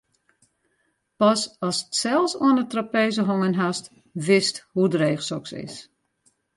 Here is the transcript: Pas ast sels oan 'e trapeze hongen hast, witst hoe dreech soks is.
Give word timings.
Pas 1.19 1.41
ast 1.67 1.87
sels 2.01 2.33
oan 2.45 2.59
'e 2.59 2.65
trapeze 2.71 3.23
hongen 3.29 3.55
hast, 3.61 3.85
witst 4.25 4.55
hoe 4.73 4.87
dreech 4.95 5.21
soks 5.29 5.51
is. 5.65 5.75